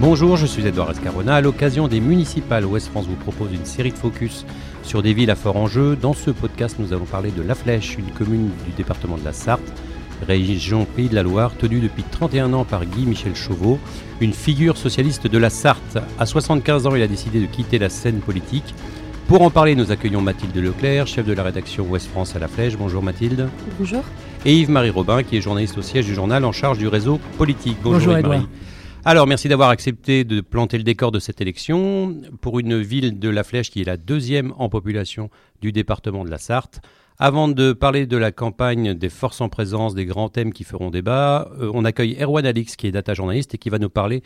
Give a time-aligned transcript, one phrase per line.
[0.00, 1.34] Bonjour, je suis Edouard Escarona.
[1.34, 4.46] À l'occasion des municipales, Ouest France vous propose une série de focus
[4.82, 5.94] sur des villes à fort enjeu.
[5.94, 9.34] Dans ce podcast, nous allons parler de La Flèche, une commune du département de la
[9.34, 9.60] Sarthe,
[10.26, 13.78] région Pays de la Loire, tenue depuis 31 ans par Guy Michel Chauveau,
[14.22, 15.98] une figure socialiste de la Sarthe.
[16.18, 18.74] À 75 ans, il a décidé de quitter la scène politique.
[19.28, 22.48] Pour en parler, nous accueillons Mathilde Leclerc, chef de la rédaction Ouest France à La
[22.48, 22.78] Flèche.
[22.78, 23.50] Bonjour Mathilde.
[23.78, 24.02] Bonjour.
[24.46, 27.76] Et Yves-Marie Robin, qui est journaliste au siège du journal en charge du réseau politique.
[27.82, 28.46] Bonjour, Yves-Marie.
[29.02, 33.30] Alors, merci d'avoir accepté de planter le décor de cette élection pour une ville de
[33.30, 35.30] La Flèche qui est la deuxième en population
[35.62, 36.82] du département de la Sarthe.
[37.18, 40.90] Avant de parler de la campagne des forces en présence, des grands thèmes qui feront
[40.90, 44.22] débat, euh, on accueille Erwan Alix, qui est data journaliste et qui va nous parler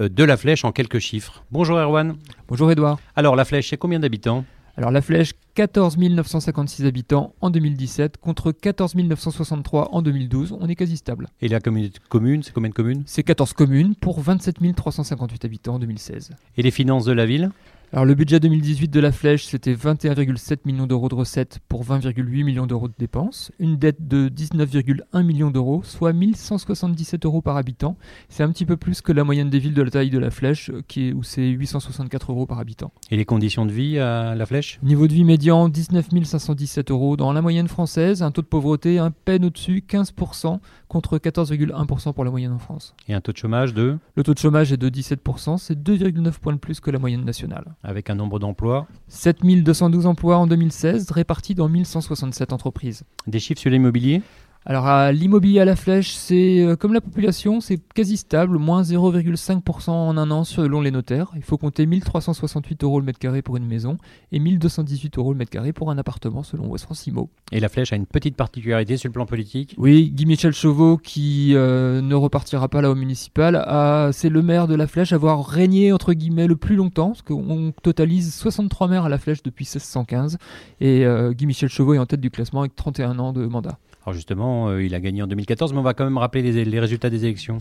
[0.00, 1.44] euh, de la flèche en quelques chiffres.
[1.52, 2.16] Bonjour Erwan.
[2.48, 2.98] Bonjour Edouard.
[3.14, 4.44] Alors la flèche, c'est combien d'habitants?
[4.76, 10.54] Alors la flèche, 14 956 habitants en 2017 contre 14 963 en 2012.
[10.60, 11.28] On est quasi stable.
[11.40, 13.02] Et la communauté commune, c'est combien de communes?
[13.06, 16.32] C'est 14 communes pour 27 358 habitants en 2016.
[16.58, 17.50] Et les finances de la ville?
[17.92, 22.44] Alors le budget 2018 de la Flèche, c'était 21,7 millions d'euros de recettes pour 20,8
[22.44, 27.96] millions d'euros de dépenses, une dette de 19,1 millions d'euros, soit 1177 euros par habitant.
[28.28, 30.30] C'est un petit peu plus que la moyenne des villes de la taille de la
[30.30, 32.92] Flèche, qui est, où c'est 864 euros par habitant.
[33.10, 34.80] Et les conditions de vie à la Flèche?
[34.82, 38.98] Niveau de vie médian, 19 517 euros dans la moyenne française, un taux de pauvreté
[38.98, 42.94] un peine au-dessus, 15%, contre 14,1% pour la moyenne en France.
[43.08, 46.38] Et un taux de chômage de Le taux de chômage est de 17%, c'est 2,9
[46.38, 47.74] points de plus que la moyenne nationale.
[47.82, 53.04] Avec un nombre d'emplois 7212 emplois en 2016, répartis dans 1167 entreprises.
[53.26, 54.22] Des chiffres sur l'immobilier?
[54.66, 59.90] Alors l'immobilier à la flèche, c'est euh, comme la population, c'est quasi stable, moins 0,5%
[59.90, 61.30] en un an selon les notaires.
[61.36, 63.96] Il faut compter 1368 euros le mètre carré pour une maison
[64.32, 67.30] et 1218 euros le mètre carré pour un appartement selon West France Imo.
[67.52, 69.76] Et la flèche a une petite particularité sur le plan politique?
[69.78, 73.64] Oui, Guy Michel Chauveau, qui euh, ne repartira pas là au municipal,
[74.12, 77.22] c'est le maire de la flèche à avoir régné entre guillemets le plus longtemps, parce
[77.22, 80.38] qu'on totalise 63 maires à la flèche depuis 1615
[80.80, 83.78] et euh, Guy Michel Chauveau est en tête du classement avec 31 ans de mandat.
[84.06, 86.80] Alors justement, euh, il a gagné en 2014, mais on va quand même rappeler les,
[86.80, 87.58] résultats des élections.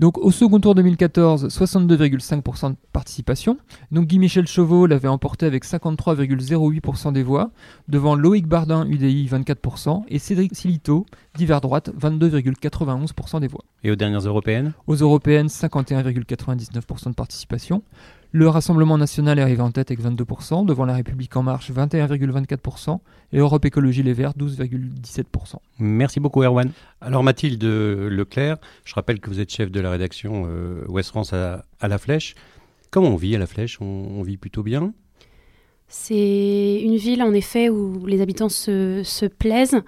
[0.00, 3.56] Donc au second tour 2014, 62,5% de participation.
[3.90, 7.50] Donc Guy Michel Chauveau l'avait emporté avec 53,08% des voix,
[7.88, 13.64] devant Loïc Bardin UDI 24% et Cédric Silito divers droite 22,91% des voix.
[13.82, 14.74] Et aux dernières européennes?
[14.86, 17.82] Aux européennes, 51,99% de participation.
[18.30, 22.98] Le Rassemblement national est arrivé en tête avec 22%, devant La République en marche 21,24%
[23.32, 25.54] et Europe Écologie Les Verts 12,17%.
[25.78, 26.70] Merci beaucoup Erwan.
[27.00, 31.32] Alors Mathilde Leclerc, je rappelle que vous êtes chef de la rédaction euh, Ouest France
[31.32, 32.34] à, La Flèche.
[32.90, 33.80] Comment on vit à La Flèche?
[33.80, 34.92] On, vit plutôt bien?
[35.88, 39.80] C'est une ville en effet où les habitants se, se plaisent.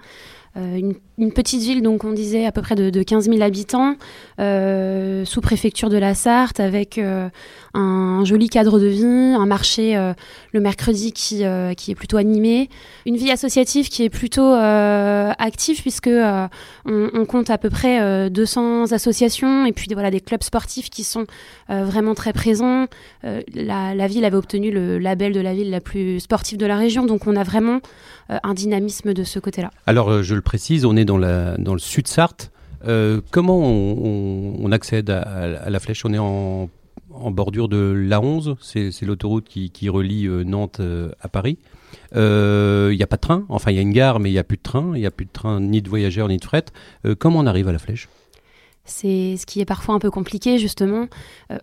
[0.57, 0.95] Euh, une,
[1.29, 3.95] petite ville, donc on disait à peu près de, 15 000 habitants,
[4.39, 7.29] euh, sous préfecture de la Sarthe, avec euh,
[7.73, 9.95] un joli cadre de vie, un marché
[10.51, 11.43] le mercredi qui,
[11.77, 12.69] qui est plutôt animé,
[13.05, 16.09] une vie associative qui est plutôt active puisque
[16.85, 21.25] on, compte à peu près 200 associations et puis voilà des clubs sportifs qui sont
[21.69, 22.87] vraiment très présents.
[23.23, 26.77] La, la, ville avait obtenu le label de la ville la plus sportive de la
[26.77, 27.79] région, donc on a vraiment
[28.29, 29.71] un dynamisme de ce côté-là.
[29.87, 32.51] Alors je précise, on est dans, dans le sud Sarthe.
[32.87, 36.05] Euh, comment on, accède à, la flèche?
[36.05, 36.69] On est en,
[37.31, 41.57] bordure de l'A11, c'est l'autoroute qui, relie euh, Nantes euh, à Paris.
[42.13, 42.19] Il
[42.95, 44.43] n'y a pas de train, enfin il y a une gare, mais il n'y a
[44.43, 46.65] plus de train, il n'y a plus de train ni de voyageurs ni de fret.
[47.19, 48.09] comment on arrive à la flèche?
[48.83, 51.07] C'est ce qui est parfois un peu compliqué justement.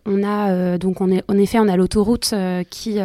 [0.07, 2.33] on a donc on est en effet on a l'autoroute
[2.71, 2.99] qui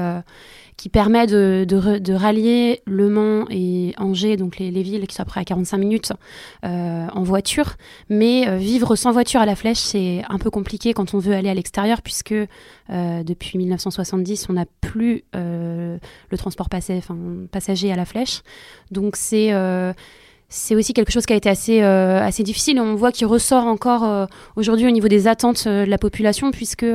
[0.78, 5.42] qui permet de, de, rallier Le Mans et Angers, donc les, villes qui sont après
[5.42, 6.14] à 45 minutes
[6.66, 7.76] euh, en voiture.
[8.10, 11.34] Mais euh, vivre sans voiture à la Flèche, c'est un peu compliqué quand on veut
[11.34, 18.06] aller à l'extérieur, puisque euh, depuis 1970, on n'a plus le transport passager à la
[18.06, 18.42] Flèche.
[18.92, 19.52] Donc c'est
[20.50, 24.28] c'est aussi quelque chose qui a été assez, assez difficile on voit qu'il ressort encore
[24.56, 26.86] aujourd'hui au niveau des attentes de la population puisque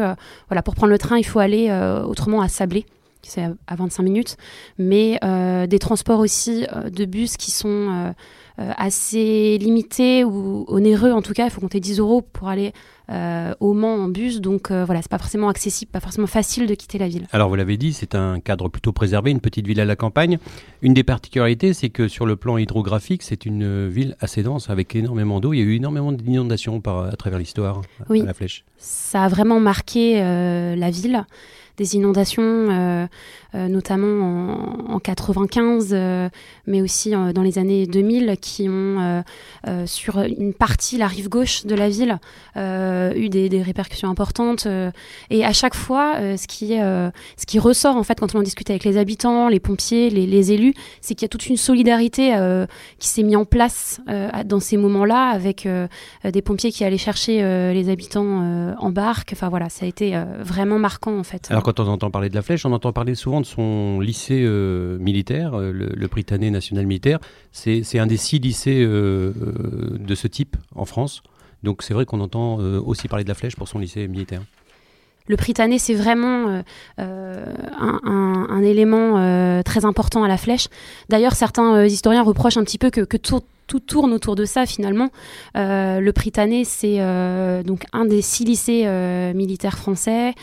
[0.48, 1.72] voilà, pour prendre le train, il faut aller
[2.06, 2.86] autrement à Sablé
[3.22, 4.36] c'est à 25 minutes,
[4.78, 8.12] mais euh, des transports aussi euh, de bus qui sont euh,
[8.56, 11.44] assez limités ou onéreux en tout cas.
[11.44, 12.72] Il faut compter 10 euros pour aller
[13.60, 16.98] au Mans en bus, donc voilà, c'est pas forcément accessible, pas forcément facile de quitter
[16.98, 17.26] la ville.
[17.32, 20.38] Alors vous l'avez dit, c'est un cadre plutôt préservé, une petite ville à la campagne.
[20.82, 24.94] Une des particularités, c'est que sur le plan hydrographique, c'est une ville assez dense avec
[24.94, 25.54] énormément d'eau.
[25.54, 27.80] Il y a eu énormément d'inondations à travers l'histoire
[28.10, 28.66] oui, à la Flèche.
[28.76, 31.24] Ça a vraiment marqué la ville
[31.78, 33.08] des inondations,
[33.54, 35.94] notamment en, en 95,
[36.66, 39.22] mais aussi dans les années 2000, qui ont
[39.86, 42.18] sur une partie, la rive gauche de la ville,
[42.56, 44.66] eu des, des, répercussions importantes.
[45.30, 48.68] et à chaque fois, ce qui ce qui ressort en fait quand on en discute
[48.70, 52.34] avec les habitants, les pompiers, les, les élus, c'est qu'il y a toute une solidarité
[52.98, 54.00] qui s'est mise en place
[54.44, 55.68] dans ces moments-là avec
[56.24, 57.42] des pompiers qui allaient chercher
[57.72, 59.30] les habitants en barque.
[59.32, 61.48] Enfin voilà, ça a été vraiment marquant en fait.
[61.74, 64.42] Quand on entend parler de la flèche, on entend parler souvent de son lycée
[65.00, 67.18] militaire, le, le Britannique national militaire.
[67.52, 71.22] C'est un des six lycées de ce type en France.
[71.62, 74.42] Donc c'est vrai qu'on entend aussi parler de la flèche pour son lycée militaire
[75.28, 76.62] le Pritané, c'est vraiment
[76.98, 77.44] euh,
[77.78, 80.68] un, élément euh, très important à la flèche.
[81.08, 83.42] D'ailleurs, certains euh, historiens reprochent un petit peu que, tout,
[83.76, 85.10] tourne autour de ça finalement.
[85.54, 86.98] le Pritané, c'est
[87.64, 88.86] donc un des six lycées
[89.34, 90.34] militaires français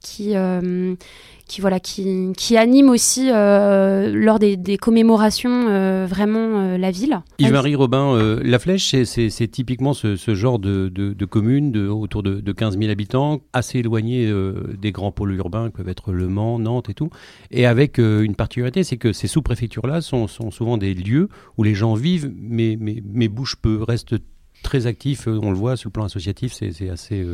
[0.00, 0.34] qui
[1.46, 6.90] qui voilà qui, qui anime aussi euh, lors des, des commémorations euh, vraiment euh, la
[6.90, 7.20] ville.
[7.38, 12.78] Yves-Marie Robin, La Flèche, c'est typiquement ce, genre de, de, commune autour de, de 15
[12.78, 14.30] 000 habitants, assez éloigné
[14.78, 17.10] des grands pôles urbains que peuvent être Le Mans, Nantes et tout,
[17.50, 21.74] et avec une particularité, c'est que ces sous-préfectures-là sont, sont, souvent des lieux où les
[21.74, 24.16] gens vivent, mais, mais, mais bougent peu, restent
[24.62, 27.24] très actifs, on le voit sur le plan associatif, c'est assez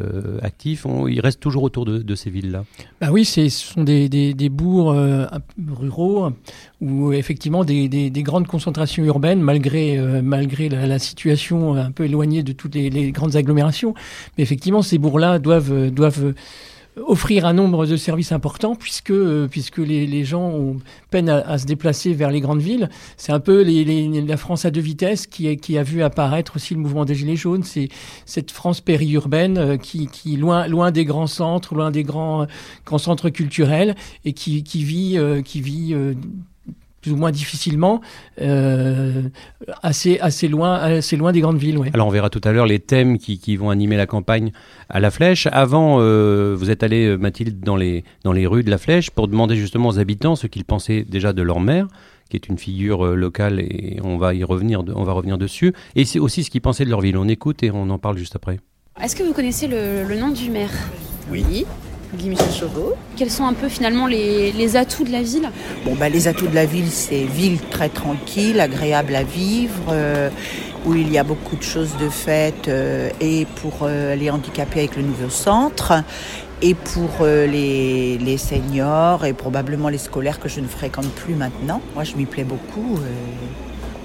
[0.00, 2.64] euh, actifs, ils restent toujours autour de, ces villes-là.
[3.00, 5.26] Bah Oui, ce sont des, des, bourgs euh,
[5.70, 6.30] ruraux
[6.80, 12.42] où effectivement des, des, grandes concentrations urbaines, malgré, euh, malgré la, situation un peu éloignée
[12.42, 13.94] de toutes les, les grandes agglomérations.
[14.36, 16.34] Mais effectivement, ces bourgs-là doivent, doivent
[16.96, 19.48] offrir un nombre de services importants puisque, euh,
[19.78, 20.76] les, gens ont
[21.10, 22.88] peine à, se déplacer vers les grandes villes.
[23.16, 27.04] C'est un peu la France à deux vitesses qui, a vu apparaître aussi le mouvement
[27.04, 27.64] des Gilets jaunes.
[27.64, 27.88] C'est
[28.26, 32.46] cette France périurbaine euh, qui, qui loin, des grands centres, loin des grands,
[32.98, 33.94] centres culturels
[34.24, 35.94] et qui, vit, euh, qui vit
[37.04, 38.00] plus ou moins difficilement,
[38.40, 39.24] euh,
[39.82, 41.78] assez, assez, loin, assez loin des grandes villes.
[41.92, 44.52] Alors on verra tout à l'heure les thèmes qui, qui, vont animer la campagne
[44.88, 45.46] à la Flèche.
[45.52, 49.10] Avant, euh, vous êtes allé, euh, Mathilde, dans les, dans les rues de la Flèche
[49.10, 51.88] pour demander justement aux habitants ce qu'ils pensaient déjà de leur maire
[52.30, 55.74] qui est une figure locale et on va y revenir, on va revenir dessus.
[55.94, 57.18] Et c'est aussi ce qu'ils pensaient de leur ville.
[57.18, 58.60] On écoute et on en parle juste après.
[59.00, 60.72] Est-ce que vous connaissez le, le nom du maire?
[61.30, 61.66] Oui.
[62.14, 62.94] Guy Michel Chauveau.
[63.16, 65.50] Quels sont un peu finalement les, atouts de la ville?
[65.84, 70.30] Bon, bah, les atouts de la ville, c'est ville très tranquille, agréable à vivre, euh,
[70.86, 74.80] où il y a beaucoup de choses de faites, euh, et pour euh, les handicapés
[74.80, 75.92] avec le nouveau centre,
[76.62, 81.82] et pour les, les, seniors, et probablement les scolaires que je ne fréquente plus maintenant.
[81.94, 82.98] Moi, je m'y plais beaucoup,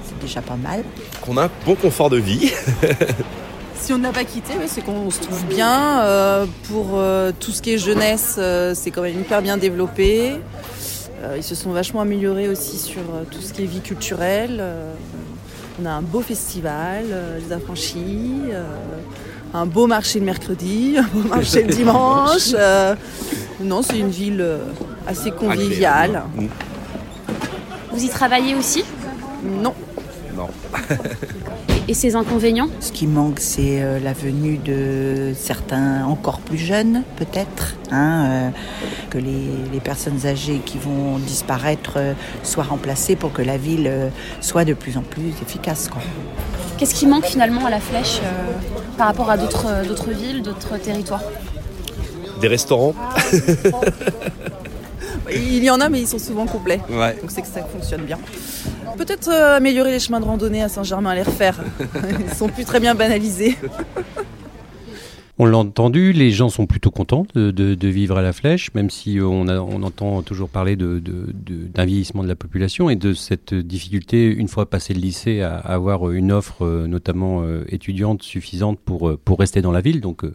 [0.04, 0.84] c'est déjà pas mal.
[1.22, 2.52] Qu'on a un bon confort de vie.
[3.80, 6.02] Si on n'a pas quitté, c'est qu'on se trouve bien.
[6.02, 10.36] Euh, pour euh, tout ce qui est jeunesse, euh, c'est quand même hyper bien développé.
[11.36, 14.64] ils se sont vachement améliorés aussi sur tout ce qui est vie culturelle.
[15.82, 17.06] on a un beau festival,
[17.40, 18.42] les affranchis,
[19.54, 22.54] un beau marché le mercredi, un beau marché le dimanche.
[23.62, 24.46] non, c'est une ville
[25.08, 26.24] assez conviviale.
[27.92, 28.84] Vous y travaillez aussi?
[29.44, 29.74] Non.
[30.36, 30.50] Non.
[31.90, 37.02] et ses inconvénients Ce qui manque, c'est euh, la venue de certains encore plus jeunes,
[37.18, 38.50] peut-être, hein, euh,
[39.10, 42.14] que les, personnes âgées qui vont disparaître euh,
[42.44, 43.92] soient remplacées pour que la ville
[44.40, 45.90] soit de plus en plus efficace.
[46.78, 48.20] Qu'est-ce qui manque finalement à la flèche
[48.98, 51.24] par rapport à d'autres villes, d'autres territoires?
[52.40, 52.94] Des restaurants
[55.34, 56.80] Il y en a, mais ils sont souvent complets.
[56.90, 58.18] Donc c'est que ça fonctionne bien.
[58.98, 61.56] Peut-être euh, améliorer les chemins de randonnée à Saint-Germain, les refaire.
[62.30, 63.58] Ils sont plus très bien banalisés.
[65.42, 69.20] On l'a entendu, les gens sont plutôt contents de, vivre à la flèche, même si
[69.22, 74.50] on, entend toujours parler d'un de, vieillissement de la population et de cette difficulté, une
[74.50, 79.40] fois passé le lycée, à, avoir une offre, euh, notamment euh, étudiante, suffisante pour, pour
[79.40, 80.02] rester dans la ville.
[80.02, 80.26] Donc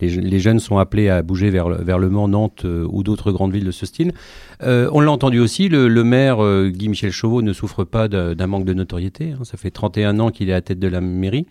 [0.00, 3.64] les, jeunes sont appelés à bouger vers, vers Le Mans, Nantes ou d'autres grandes villes
[3.64, 4.12] de ce style.
[4.60, 6.38] on l'a entendu aussi, le, maire
[6.68, 9.32] Guy-Michel Chauveau ne souffre pas d'un manque de notoriété.
[9.32, 9.42] Hein.
[9.42, 11.46] Ça fait 31 ans qu'il est à la tête de la mairie.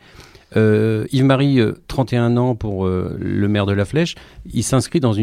[0.55, 4.15] Euh, Yves-Marie, 31 euh, ans pour euh, le maire de la Flèche,
[4.51, 5.13] il s'inscrit dans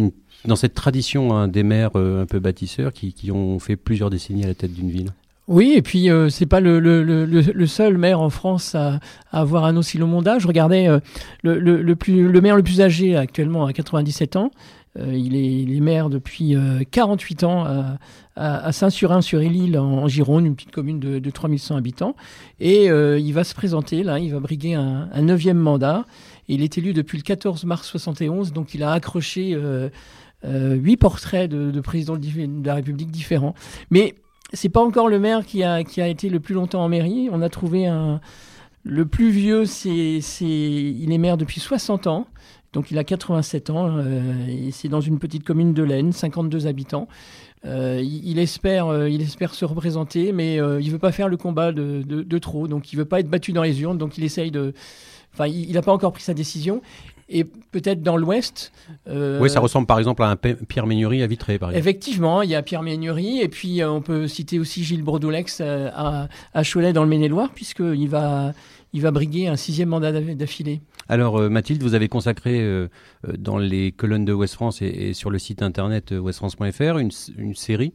[0.56, 4.54] cette tradition hein, des maires un peu bâtisseurs qui, ont fait plusieurs décennies à la
[4.54, 5.11] tête d'une ville.
[5.47, 9.00] Oui, et puis c'est pas le, seul maire en France à,
[9.32, 10.38] avoir un aussi long mandat.
[10.38, 10.88] Je regardais
[11.42, 14.50] le, le maire le plus âgé actuellement à 97 ans.
[14.97, 16.57] Il, est, il, est, maire depuis
[16.90, 17.66] 48 ans
[18.38, 22.14] à, Saint-Surin-sur-Île en, Gironde, une petite commune de, de 3100 habitants.
[22.61, 26.04] Et euh, il va se présenter, là, il va briguer un, neuvième mandat.
[26.49, 29.90] Il est élu depuis le 14 mars 71, donc il a accroché euh,
[30.42, 33.54] huit portraits de, de présidents de la République différents.
[33.90, 34.14] Mais
[34.52, 37.28] c'est pas encore le maire qui a, été le plus longtemps en mairie.
[37.33, 37.90] On a trouvé.
[38.85, 42.26] Le plus vieux, il est maire depuis 60 ans.
[42.72, 43.88] Donc il a 87 ans.
[43.90, 47.08] Euh, c'est dans une petite commune de l'Aisne, 52 habitants.
[47.64, 51.72] Euh, il, espère, euh, il espère se représenter, mais il veut pas faire le combat
[51.72, 52.68] de, de, de, trop.
[52.68, 53.98] Donc il veut pas être battu dans les urnes.
[53.98, 54.75] Donc il essaye de.
[55.34, 56.82] Enfin, il n'a pas encore pris sa décision.
[57.30, 58.72] Et peut-être dans l'Ouest.
[59.06, 61.87] Euh, oui, ça ressemble par exemple à un Pierre Ménury à Vitré, par exemple.
[61.87, 65.58] Effectivement, il y a Pierre Ménury, et puis euh, on peut citer aussi Gilles Brodoulex
[65.60, 68.54] euh, à, à, Cholet dans le Maine-et-Loire, puisqu'il va,
[68.92, 70.80] il va briguer un sixième mandat d'affilée.
[71.09, 72.88] Alors Mathilde, vous avez consacré
[73.38, 77.95] dans les colonnes de Ouest France et, sur le site internet westfrance.fr une, une série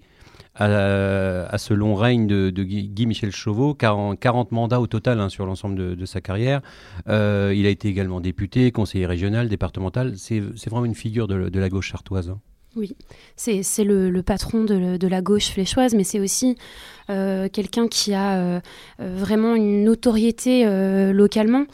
[0.55, 5.95] à, ce long règne de, Guy-Michel Chauveau, 40, 40, mandats au total hein, sur l'ensemble
[5.95, 6.61] de, sa carrière.
[7.07, 10.13] Euh, il a été également député, conseiller régional, départemental.
[10.17, 12.29] C'est vraiment une figure de, la gauche chartoise.
[12.29, 12.39] Hein.
[12.75, 12.95] Oui,
[13.35, 16.57] c'est le, le, patron de, de, la gauche fléchoise, mais c'est aussi
[17.02, 18.59] euh, quelqu'un qui a euh,
[18.99, 20.65] euh, vraiment une notoriété
[21.13, 21.65] localement.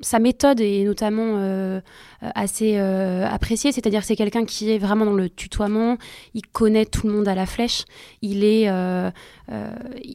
[0.00, 1.80] sa méthode est notamment
[2.20, 5.96] assez appréciée, c'est-à-dire que c'est quelqu'un qui est vraiment dans le tutoiement,
[6.34, 7.84] il connaît tout le monde à la flèche,
[8.22, 8.70] il est,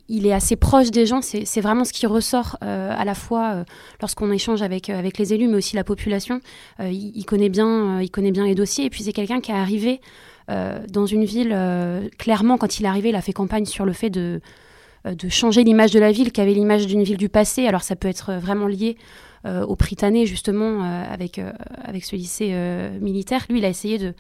[0.09, 3.65] il est assez proche des gens, c'est vraiment ce qui ressort à la fois
[4.01, 6.39] lorsqu'on échange avec, avec les élus, mais aussi la population.
[6.79, 10.01] Il, connaît bien, il connaît bien les dossiers, et puis c'est quelqu'un qui est arrivé
[10.01, 10.01] euh,
[10.47, 13.93] dans une ville, euh, clairement, quand il est arrivé, il a fait campagne sur le
[13.93, 14.41] fait de,
[15.05, 17.67] euh, changer l'image de la ville, qui avait l'image d'une ville du passé.
[17.67, 18.97] Alors ça peut être vraiment lié
[19.45, 21.41] au Prytanée, justement, avec,
[22.01, 22.55] ce lycée
[23.01, 23.45] militaire.
[23.49, 24.13] Lui, il a essayé de,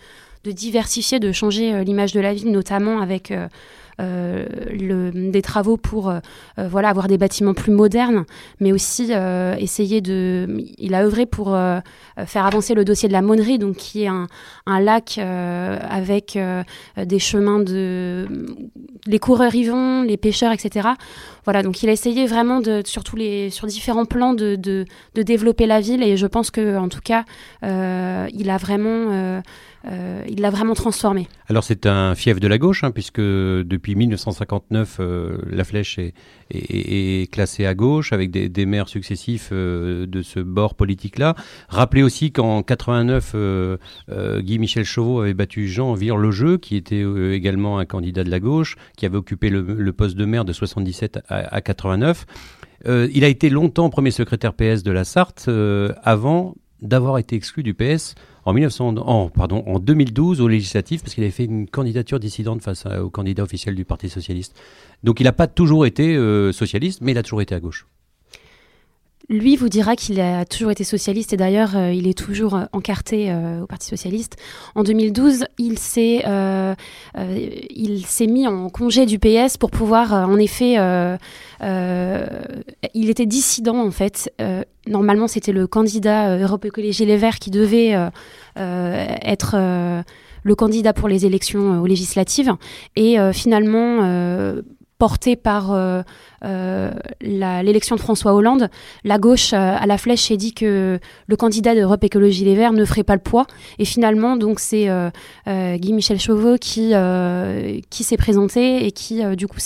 [0.51, 3.47] diversifier, de changer l'image de la ville, notamment avec euh,
[3.99, 6.19] le, des travaux pour euh,
[6.59, 8.25] euh, voilà, avoir des bâtiments plus modernes,
[8.59, 9.11] mais aussi
[9.59, 10.47] essayer de...
[10.77, 11.55] Il a œuvré pour
[12.25, 14.27] faire avancer le dossier de la Monnerie, donc qui est un,
[14.65, 16.37] un lac avec
[16.97, 18.27] des chemins de...
[19.05, 20.89] Les coureurs y vont, les pêcheurs, etc.
[21.43, 24.85] Voilà, donc il a essayé vraiment de, sur, les, sur différents plans de, de,
[25.15, 27.25] de développer la ville et je pense que en tout cas,
[27.61, 29.11] il a vraiment...
[29.11, 29.41] Euh,
[29.85, 31.27] il l'a vraiment transformé.
[31.49, 37.31] Alors c'est un fief de la gauche, hein, puisque depuis 1959, euh, la flèche est,
[37.31, 41.35] classée à gauche, avec des, maires successifs euh, de ce bord politique-là.
[41.67, 43.35] Rappelez aussi qu'en 89,
[44.39, 49.05] Guy-Michel Chauveau avait battu Jean Vire-le-Jeu, qui était également un candidat de la gauche, qui
[49.05, 52.25] avait occupé le, poste de maire de 77 à, à 89.
[52.85, 55.49] il a été longtemps premier secrétaire PS de la Sarthe,
[56.03, 61.13] avant d'avoir été exclu du PS en, 1900, en, pardon, en 2012 au législatif parce
[61.13, 64.59] qu'il avait fait une candidature dissidente face au candidat officiel du Parti socialiste.
[65.03, 67.87] Donc il n'a pas toujours été euh, socialiste, mais il a toujours été à gauche.
[69.29, 72.65] Lui vous dira qu'il a toujours été socialiste et d'ailleurs euh, il est toujours euh,
[72.73, 74.35] encarté euh, au Parti socialiste.
[74.75, 76.23] En 2012, il s'est
[78.27, 80.75] mis en congé du PS pour pouvoir en effet
[82.93, 84.29] il était dissident en fait.
[84.87, 87.95] normalement, c'était le candidat Europe Écologie Les Verts qui devait
[88.57, 89.55] être
[90.43, 92.53] le candidat pour les élections aux législatives
[92.95, 94.01] et finalement
[95.03, 96.01] porté par euh,
[96.45, 98.69] euh, l'élection de François Hollande,
[99.03, 102.71] la gauche euh, à la flèche s'est dit que le candidat d'Europe Écologie Les Verts
[102.71, 103.45] ne ferait pas le poids.
[103.79, 104.87] Et finalement, donc c'est
[105.45, 106.93] Guy-Michel Chauveau qui,
[107.89, 109.57] qui s'est présenté et qui, du coup,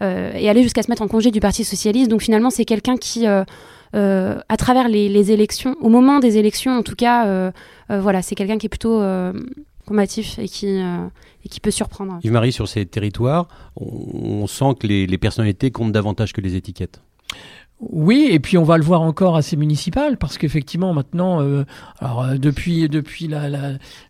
[0.00, 2.10] est allé jusqu'à se mettre en congé du Parti Socialiste.
[2.10, 3.26] Donc finalement, c'est quelqu'un qui...
[3.26, 7.52] à travers les, les, élections, au moment des élections en tout cas,
[7.90, 9.02] voilà, c'est quelqu'un qui est plutôt
[9.86, 11.06] combatif et qui, euh,
[11.44, 12.18] et qui peut surprendre.
[12.22, 17.00] Yves-Marie, sur ces territoires, on, sent que les, les personnalités comptent davantage que les étiquettes.
[17.90, 21.64] Oui, et puis on va le voir encore assez municipal, parce qu'effectivement maintenant, euh,
[21.98, 23.28] alors euh, depuis depuis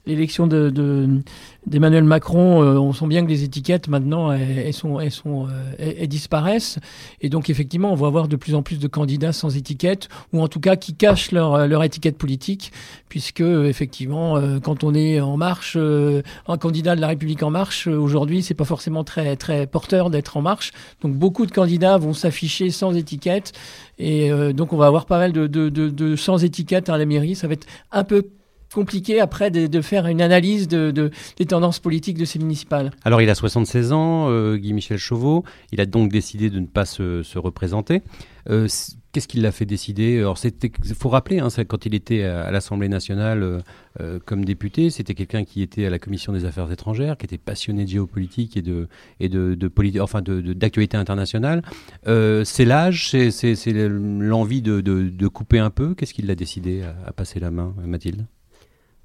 [0.04, 1.22] l'élection la, de,
[1.66, 5.46] d'Emmanuel Macron, euh, on sent bien que les étiquettes maintenant elles, sont elles sont
[5.78, 6.78] elles, disparaissent,
[7.20, 10.42] et donc effectivement on va avoir de plus en plus de candidats sans étiquette, ou
[10.42, 12.72] en tout cas qui cachent leur leur étiquette politique,
[13.08, 18.42] puisque effectivement quand on est en marche, un candidat de la République en marche aujourd'hui,
[18.42, 22.70] c'est pas forcément très très porteur d'être en marche, donc beaucoup de candidats vont s'afficher
[22.70, 23.52] sans étiquette.
[23.98, 27.06] Et euh, donc, on va avoir pas mal de, de, de, sans étiquette à la
[27.06, 27.34] mairie.
[27.34, 28.26] Ça va être un peu
[28.72, 32.90] compliqué après de, faire une analyse de, des tendances politiques de ces municipales.
[33.04, 36.84] Alors il a 76 ans, euh, Guy-Michel Chauveau, il a donc décidé de ne pas
[36.84, 38.02] se, se représenter.
[38.50, 38.68] Euh,
[39.12, 40.24] Qu'est-ce qui l'a fait décider?
[40.42, 43.62] Il faut rappeler, hein, quand il était à, l'Assemblée nationale
[44.00, 47.36] euh, comme député, c'était quelqu'un qui était à la commission des affaires étrangères, qui était
[47.36, 48.88] passionné de géopolitique et de
[49.20, 51.62] et enfin d'actualité internationale.
[52.06, 55.94] C'est l'âge, c'est l'envie de, couper un peu.
[55.94, 58.24] Qu'est-ce qui l'a décidé à, passer la main, Mathilde?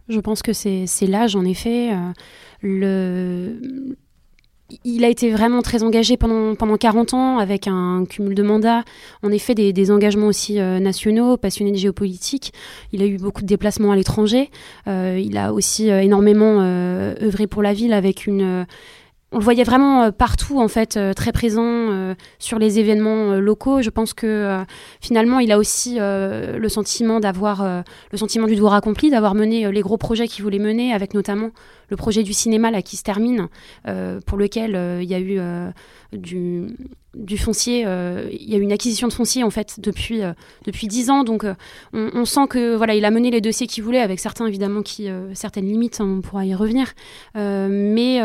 [0.09, 1.91] Je pense que c'est l'âge, en effet.
[2.61, 3.59] le
[4.83, 8.83] il a été vraiment très engagé pendant, pendant 40 ans avec un cumul de mandats,
[9.23, 12.53] en effet des, engagements aussi euh, nationaux, passionné de géopolitique.
[12.91, 14.49] Il a eu beaucoup de déplacements à l'étranger.
[14.87, 18.65] Euh, il a aussi euh, énormément œuvré pour la ville avec une
[19.31, 23.35] on le voyait vraiment euh, partout en fait, euh, très présent euh, sur les événements
[23.35, 23.81] locaux.
[23.81, 24.63] Je pense que
[25.01, 29.81] finalement, il a aussi le sentiment d'avoir le sentiment du devoir accompli, d'avoir mené les
[29.81, 31.51] gros projets qu'il voulait mener, avec notamment
[31.89, 33.47] le projet du cinéma là qui se termine,
[34.25, 35.39] pour lequel il y a eu
[36.13, 36.75] du,
[37.15, 37.83] du foncier.
[37.85, 40.33] Euh, il y a eu une acquisition de foncier en fait depuis euh,
[40.65, 41.53] depuis dix ans, donc euh,
[41.93, 45.09] on, sent que voilà, il a mené les dossiers qu'il voulait, avec certains évidemment qui
[45.33, 46.93] certaines limites, hein, on pourra y revenir.
[47.35, 48.21] mais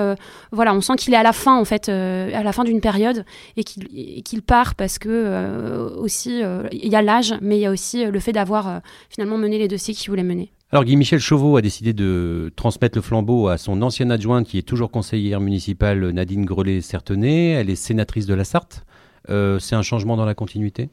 [0.50, 3.24] voilà, on sent qu'il est à la fin en fait, à la fin d'une période
[3.56, 7.70] et qu'il qu'il part parce que aussi il y a l'âge, mais il y a
[7.70, 10.52] aussi le fait d'avoir finalement mené les dossiers qu'il voulait mener.
[10.74, 14.62] Alors Guy-Michel Chauveau a décidé de transmettre le flambeau à son ancienne adjointe qui est
[14.62, 17.50] toujours conseillère municipale Nadine Grelet-Certenay.
[17.50, 18.86] Elle est sénatrice de la Sarthe.
[19.28, 20.88] Euh, c'est un changement dans la continuité?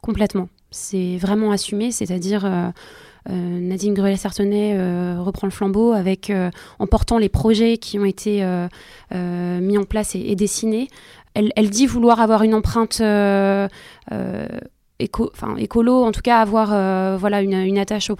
[0.00, 0.48] Complètement.
[0.70, 2.70] C'est vraiment assumé, c'est-à-dire euh,
[3.28, 4.78] euh, Nadine Grelet-Certenay
[5.18, 6.32] reprend le flambeau avec,
[6.78, 8.42] en portant les projets qui ont été
[9.12, 10.88] mis en place et, dessinés.
[11.34, 13.02] Elle, dit vouloir avoir une empreinte
[14.98, 18.16] éco, écolo, en tout cas avoir voilà, une attache au,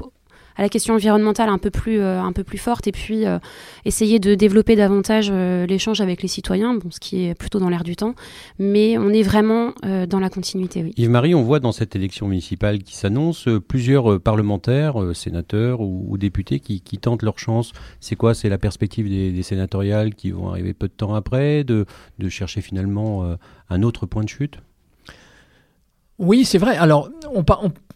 [0.57, 3.39] à la question environnementale un peu plus, euh, un peu plus forte et puis euh,
[3.85, 7.69] essayer de développer davantage euh, l'échange avec les citoyens, bon, ce qui est plutôt dans
[7.69, 8.15] l'air du temps.
[8.59, 10.93] Mais on est vraiment dans la continuité, oui.
[10.97, 16.81] Yves-Marie, on voit dans cette élection municipale qui s'annonce plusieurs parlementaires, sénateurs ou, députés qui,
[16.99, 17.73] tentent leur chance.
[18.01, 18.35] C'est quoi?
[18.35, 21.87] C'est la perspective des, sénatoriales qui vont arriver peu de temps après, de
[22.29, 23.37] chercher finalement
[23.71, 24.59] un autre point de chute?
[26.23, 26.77] Oui, c'est vrai.
[26.77, 27.11] Alors,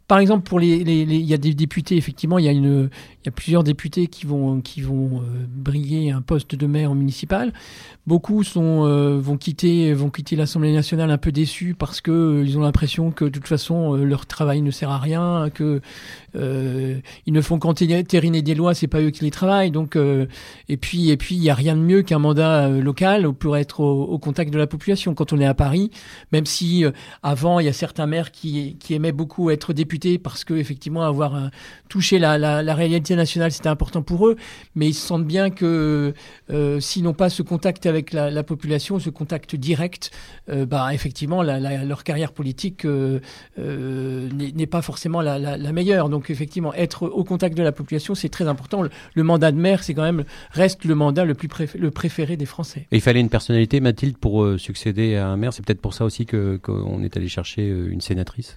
[0.08, 2.90] par exemple, pour les, il y a des députés, effectivement, il y a une,
[3.26, 7.52] il plusieurs députés qui vont, qui vont euh, briller un poste de maire municipal.
[8.06, 9.96] Beaucoup euh, vont quitter,
[10.36, 13.94] l'Assemblée nationale un peu déçus parce que euh, ils ont l'impression que de toute façon
[13.94, 15.80] leur travail ne sert à rien, que
[16.34, 19.70] ils ne font qu'entériner des lois, c'est pas eux qui les travaillent.
[19.70, 23.56] Donc, et puis, et puis, il y a rien de mieux qu'un mandat local pour
[23.56, 25.14] être au, contact de la population.
[25.14, 25.90] Quand on est à Paris,
[26.32, 26.84] même si
[27.22, 31.50] avant il y a certains qui, qui aimaient beaucoup être députés parce que effectivement avoir
[31.88, 34.36] touché la, réalité nationale, c'était important pour eux,
[34.74, 36.14] mais ils sentent bien que
[36.50, 40.10] euh, s'ils n'ont pas ce contact avec la, population, ce contact direct,
[40.48, 43.20] euh, bah, effectivement, leur carrière politique euh,
[43.58, 46.08] n'est pas forcément la, meilleure.
[46.08, 48.82] Donc, effectivement, être au contact de la population, c'est très important.
[48.82, 51.48] Le, mandat de maire, c'est quand même reste le mandat le plus
[51.78, 52.86] le préféré des Français.
[52.90, 55.52] Il fallait une personnalité, Mathilde, pour succéder à un maire.
[55.52, 58.56] C'est peut-être pour ça aussi qu'on est allé chercher une sénatrice.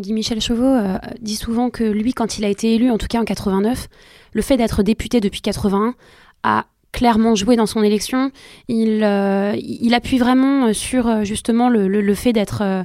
[0.00, 3.06] Guy Michel Chauveau euh, dit souvent que lui, quand il a été élu, en tout
[3.06, 3.88] cas en 89,
[4.32, 5.94] le fait d'être député depuis 81
[6.42, 8.32] a clairement joué dans son élection.
[8.66, 9.54] Il, euh,
[9.92, 12.84] appuie vraiment sur euh, justement le, fait d'être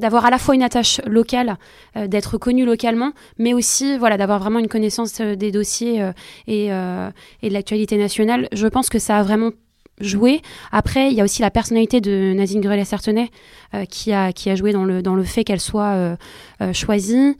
[0.00, 1.56] d'avoir à la fois une attache locale,
[1.94, 6.10] d'être connu localement, mais aussi voilà d'avoir vraiment une connaissance des dossiers
[6.48, 7.12] et de
[7.48, 8.48] l'actualité nationale.
[8.52, 9.52] Je pense que ça a vraiment
[10.00, 10.42] joué.
[10.72, 13.30] Après, il y a aussi la personnalité de Nadine Grelet-Certenay
[13.74, 16.16] euh, qui, a, qui a joué dans le, dans le fait qu'elle soit euh,
[16.60, 17.36] euh, choisie,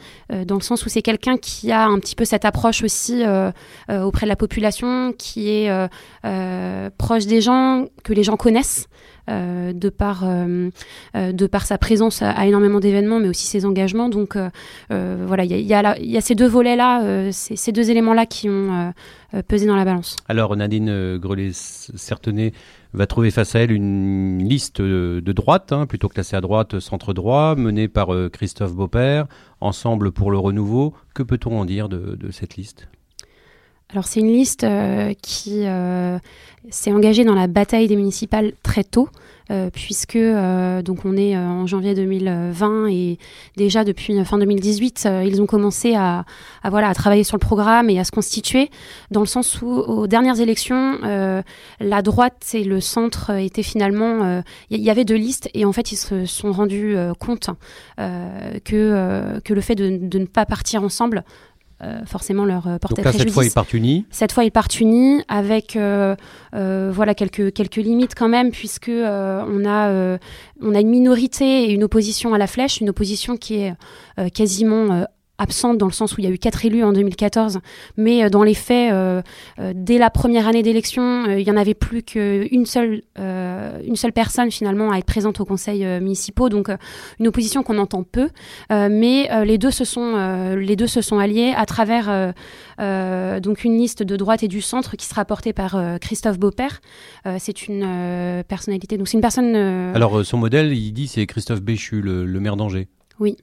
[0.46, 3.22] dans le sens où c'est quelqu'un qui a un petit peu cette approche aussi
[3.88, 5.88] auprès de la population, qui est
[6.98, 8.88] proche des gens, que les gens connaissent.
[9.28, 10.24] De par
[11.14, 14.08] de par sa présence à, énormément d'événements mais aussi ses engagements.
[14.08, 14.36] Donc
[14.90, 18.48] voilà il y a, y, a, ces deux volets là ces deux éléments là qui
[18.48, 18.92] ont
[19.48, 20.16] pesé dans la balance.
[20.28, 22.52] Alors Nadine Grelet-Certenay
[22.94, 27.12] va trouver face à elle une liste de droite, hein, plutôt classée à droite, centre
[27.12, 29.26] droit, menée par euh, Christophe Beaupère,
[29.60, 30.94] Ensemble pour le renouveau.
[31.14, 32.88] Que peut-on en dire de, cette liste?
[33.90, 36.18] Alors c'est une liste euh, qui euh,
[36.70, 39.08] s'est engagée dans la bataille des municipales très tôt.
[39.50, 43.18] Euh, puisque donc on est en janvier 2020 et
[43.58, 46.24] déjà depuis fin 2018, ils ont commencé à,
[46.64, 48.70] voilà à travailler sur le programme et à se constituer,
[49.10, 50.98] dans le sens où aux dernières élections,
[51.78, 55.92] la droite et le centre étaient finalement, il y, avait deux listes et en fait
[55.92, 57.50] ils se sont rendus compte
[57.98, 61.22] que que le fait de, ne pas partir ensemble
[62.06, 64.06] forcément leur euh, portait Donc Cette fois, ils partent unis.
[64.10, 66.14] Cette fois, ils partent unis avec euh,
[66.52, 70.18] voilà quelques quelques limites quand même, puisque on a
[70.60, 73.74] on a une minorité et une opposition à la flèche, une opposition qui est
[74.32, 75.06] quasiment
[75.38, 77.60] absente dans le sens où il y a eu quatre élus en 2014,
[77.96, 78.94] mais dans les faits,
[79.74, 84.50] dès la première année d'élection, il y en avait plus qu'une seule, une seule personne
[84.50, 86.70] finalement à être présente au conseil municipal, donc
[87.18, 88.28] une opposition qu'on entend peu,
[88.70, 92.32] mais les deux se sont, les deux se sont alliés à travers
[92.78, 96.80] donc une liste de droite et du centre qui sera portée par Christophe Beaupère.
[97.38, 99.56] c'est une personnalité, donc c'est une personne.
[99.56, 102.88] Alors son modèle, il dit c'est Christophe Béchu, le, le maire d'Angers.
[103.20, 103.36] Oui.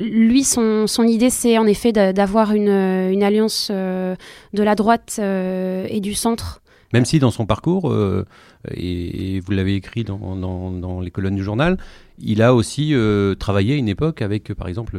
[0.00, 4.16] Lui, son, son idée, c'est en effet d'avoir une, une, alliance euh,
[4.54, 6.62] de la droite euh, et du centre.
[6.92, 8.26] Même si dans son parcours, euh,
[8.74, 11.76] et, et, vous l'avez écrit dans, dans, dans, les colonnes du journal,
[12.20, 12.94] il a aussi
[13.38, 14.98] travaillé à une époque avec, par exemple,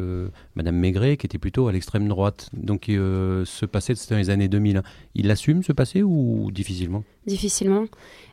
[0.54, 2.50] Madame Maigret, qui était plutôt à l'extrême droite.
[2.52, 4.82] Donc, ce passé, c'était dans les années 2000.
[5.14, 7.04] Il assume ce passé ou difficilement?
[7.26, 7.84] Difficilement.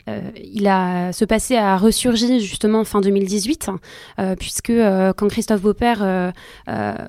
[0.09, 3.69] Euh, il a, ce passé a ressurgi justement fin 2018,
[4.17, 6.33] euh, puisque euh, quand Christophe Beaupère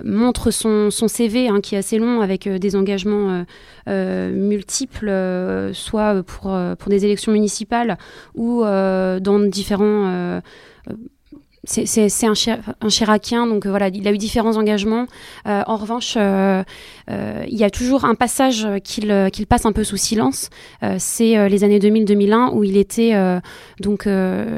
[0.04, 3.44] montre son, CV, hein, qui est assez long, avec des engagements
[3.86, 6.50] multiples, soit pour
[6.88, 7.96] des élections municipales
[8.34, 10.40] ou dans différents
[11.64, 12.32] c'est un,
[12.80, 15.06] un, donc voilà, il a eu différents engagements.
[15.46, 16.62] Euh, en revanche, euh,
[17.10, 20.48] euh, il y a toujours un passage qu'il passe un peu sous silence.
[20.98, 23.12] c'est les années 2000-2001 où il était
[23.80, 24.08] donc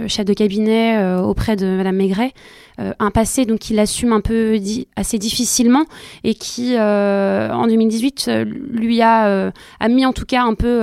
[0.06, 2.32] chef de cabinet auprès de Madame Maigret.
[2.78, 4.58] Un passé donc qu'il assume un peu
[4.96, 5.84] assez difficilement
[6.24, 9.52] et qui en 2018 lui a,
[9.88, 10.80] mis en tout cas un peu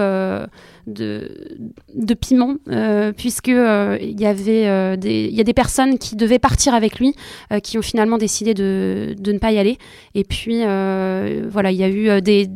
[0.90, 6.40] de, piment, euh, puisque euh, il y avait euh, des, a des personnes qui devaient
[6.40, 7.16] partir avec lui,
[7.64, 9.78] qui ont finalement décidé de, ne pas y aller.
[10.16, 12.50] Et puis voilà, il y a eu des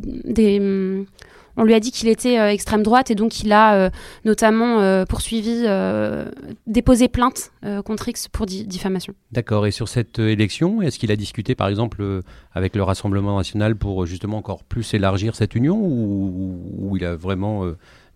[1.56, 3.90] on lui a dit qu'il était extrême droite et donc il a
[4.24, 5.66] notamment poursuivi,
[6.66, 7.52] déposé plainte
[7.84, 9.14] contre X pour diffamation.
[9.32, 9.66] D'accord.
[9.66, 14.06] Et sur cette élection, est-ce qu'il a discuté par exemple avec le Rassemblement national pour
[14.06, 17.64] justement encore plus élargir cette union ou, ou il a vraiment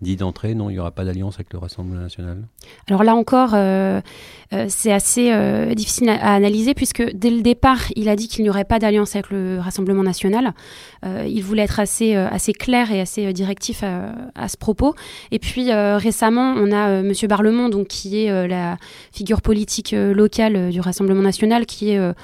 [0.01, 2.45] dit d'entrée, non, il n'y aura pas d'alliance avec le Rassemblement national?
[2.89, 4.01] Alors là encore, euh,
[4.53, 8.45] euh, c'est assez euh, difficile à, analyser puisque dès le départ, il a dit qu'il
[8.45, 10.53] n'y aurait pas d'alliance avec le Rassemblement national.
[11.05, 14.95] il voulait être assez, assez clair et assez directif à, ce propos.
[15.31, 18.77] Et puis récemment, on a Monsieur Barlemont, donc qui est la
[19.13, 22.15] figure politique locale du Rassemblement national, qui est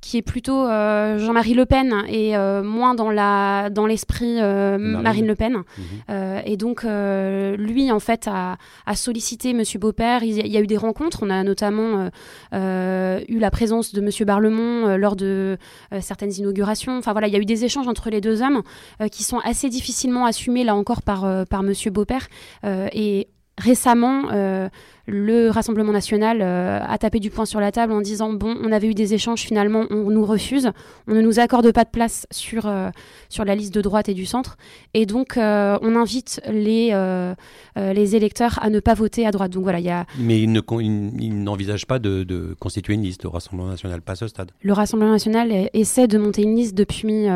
[0.00, 4.78] qui est plutôt euh, Jean-Marie Le Pen et euh, moins dans la dans l'esprit euh,
[4.78, 5.26] Marine.
[5.26, 5.62] Le Pen.
[5.78, 6.42] Mhm.
[6.46, 10.22] et donc lui en fait a, a sollicité Monsieur Beaupère.
[10.22, 11.20] Il y, a, eu des rencontres.
[11.22, 12.08] On a notamment
[12.52, 15.58] eu la présence de Monsieur Barlemont lors de
[16.00, 16.96] certaines inaugurations.
[16.96, 18.62] Enfin voilà, il y a eu des échanges entre les deux hommes
[19.12, 22.28] qui sont assez difficilement assumés là encore par par Monsieur Beaupère
[22.64, 24.22] et récemment,
[25.10, 28.72] le Rassemblement national euh, a tapé du poing sur la table en disant bon, on
[28.72, 30.70] avait eu des échanges, finalement, on nous refuse,
[31.08, 32.90] on ne nous accorde pas de place sur, euh,
[33.28, 34.56] sur la liste de droite et du centre,
[34.94, 36.94] et donc on invite les,
[37.76, 39.50] les électeurs à ne pas voter à droite.
[39.52, 40.06] Donc voilà, il y a...
[40.18, 44.28] Mais il, n'envisage pas de, de, constituer une liste, au Rassemblement national, pas à ce
[44.28, 44.50] stade.
[44.62, 47.26] Le Rassemblement national essaie de monter une liste depuis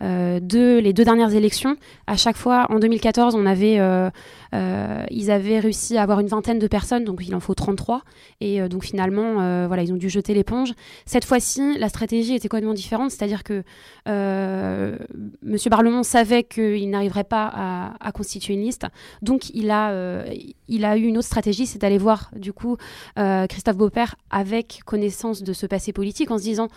[0.00, 1.76] deux, les deux dernières élections.
[2.06, 3.80] À chaque fois, en 2014, on avait,
[5.10, 8.02] ils avaient réussi à avoir une vingtaine de personnes, donc il en faut 33.
[8.40, 10.72] Et euh, donc finalement, euh, voilà, ils ont dû jeter l'éponge.
[11.06, 13.64] Cette fois-ci, la stratégie était complètement différente, c'est-à-dire que
[14.08, 14.96] euh,
[15.42, 18.86] Monsieur Barlemont savait qu'il n'arriverait pas à, constituer une liste,
[19.22, 20.24] donc il a,
[20.66, 22.76] il a eu une autre stratégie, c'est d'aller voir du coup
[23.16, 26.68] Christophe Beaupère avec connaissance de ce passé politique en se disant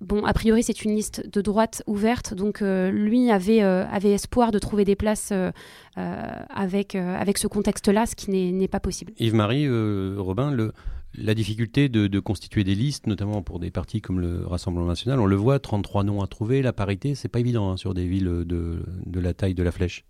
[0.00, 4.12] Bon, a priori, c'est une liste de droite ouverte, donc euh, lui avait, euh, avait
[4.12, 5.50] espoir de trouver des places euh,
[5.96, 9.12] avec, avec ce contexte-là, ce qui n'est pas possible.
[9.18, 9.68] Yves-Marie,
[10.16, 10.72] Robin, le,
[11.14, 15.26] la difficulté de, constituer des listes, notamment pour des partis comme le Rassemblement national, on
[15.26, 18.44] le voit, 33 noms à trouver, la parité, c'est pas évident hein, sur des villes
[18.46, 20.06] de, de, la taille de la flèche.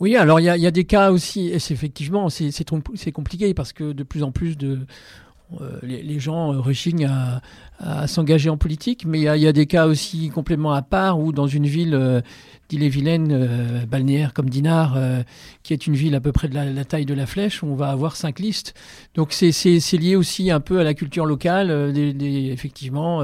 [0.00, 3.74] Oui, alors il y, y, a des cas aussi, et c'est effectivement, c'est compliqué parce
[3.74, 4.80] que de plus en plus de
[5.60, 7.08] euh, les, gens rechignent
[7.78, 11.32] à, s'engager en politique, mais il y, a des cas aussi complètement à part où
[11.32, 12.20] dans une ville euh,
[12.68, 14.96] d'Ille-et-Vilaine, euh, balnéaire comme Dinard,
[15.64, 17.88] qui est une ville à peu près de la, taille de la Flèche, on va
[17.88, 18.74] avoir cinq listes.
[19.14, 19.50] Donc c'est
[19.98, 21.70] lié aussi un peu à la culture locale.
[22.50, 23.20] effectivement,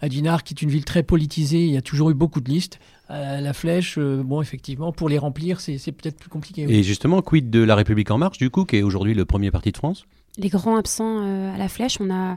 [0.00, 2.48] à Dinard, qui est une ville très politisée, il y a toujours eu beaucoup de
[2.48, 2.78] listes.
[3.08, 6.66] À la flèche, bon, effectivement, pour les remplir, c'est peut-être plus compliqué.
[6.68, 9.50] Et justement, quid de La République En Marche, du coup, qui est aujourd'hui le premier
[9.50, 10.06] parti de France?
[10.38, 11.98] Les grands absents euh, à la flèche.
[12.00, 12.36] On, a,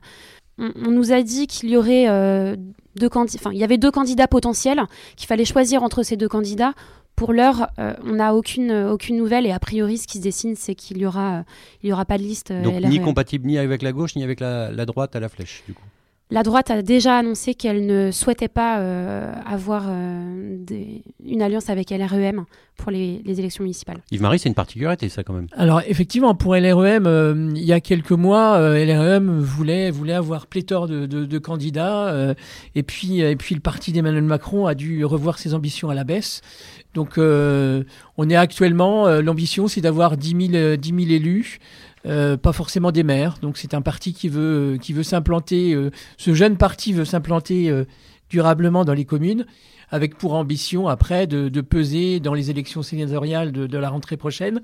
[0.57, 2.55] on, nous a dit qu'il y aurait euh,
[2.95, 3.09] deux
[3.51, 4.81] il y avait deux candidats potentiels,
[5.15, 6.73] qu'il fallait choisir entre ces deux candidats.
[7.15, 10.55] Pour l'heure, euh, on n'a aucune, aucune nouvelle et a priori, ce qui se dessine,
[10.55, 11.43] c'est qu'il n'y aura,
[11.83, 12.53] il y aura pas de liste.
[12.53, 15.73] Donc ni compatible ni avec la gauche ni avec la, droite à la flèche, du
[15.73, 15.83] coup.
[16.31, 21.71] La droite a déjà annoncé qu'elle ne souhaitait pas euh, avoir euh, des- une alliance
[21.71, 22.45] avec LREM
[22.77, 23.97] pour les, les élections municipales.
[24.11, 25.47] Yves-Marie, c'est une particularité, ça, quand même.
[25.53, 30.45] Alors effectivement, pour LREM, euh, il y a quelques mois, euh, LREM voulait, voulait avoir
[30.45, 32.35] pléthore de, de- de candidats, euh,
[32.75, 36.03] et, puis, et puis le parti d'Emmanuel Macron a dû revoir ses ambitions à la
[36.03, 36.41] baisse.
[36.93, 37.83] Donc euh,
[38.17, 41.57] on est actuellement, euh, l'ambition c'est d'avoir 10 000, euh, 10 000 élus.
[42.05, 45.73] Euh, pas forcément des maires, donc c'est un parti qui veut qui veut s'implanter.
[45.73, 47.85] euh, ce jeune parti veut s'implanter euh,
[48.29, 49.45] durablement dans les communes,
[49.89, 54.61] avec pour ambition après de, peser dans les élections sénatoriales de, la rentrée prochaine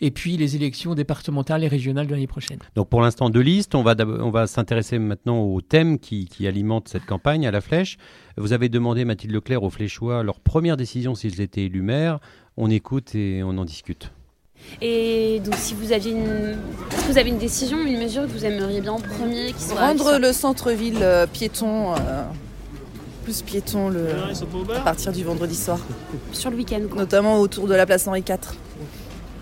[0.00, 2.58] et puis les élections départementales et régionales de l'année prochaine.
[2.74, 3.74] Donc pour l'instant, deux listes.
[3.74, 7.62] On va, on va s'intéresser maintenant au thème qui, qui alimente cette campagne, à la
[7.62, 7.96] flèche.
[8.36, 12.20] Vous avez demandé, Mathilde Leclerc, aux Fléchois, leur première décision s'ils étaient élus maires.
[12.58, 14.12] On écoute et on en discute.
[14.82, 16.56] Et donc, si vous aviez une,
[16.90, 19.62] est-ce que vous avez une décision, une mesure que vous aimeriez bien en premier, qui
[19.62, 21.96] soit Rendre le centre-ville euh, piéton, euh,
[23.24, 24.06] plus piéton le,
[24.76, 25.78] à partir du vendredi soir,
[26.32, 27.00] sur le week-end quoi.
[27.00, 28.36] notamment autour de la place Henri IV.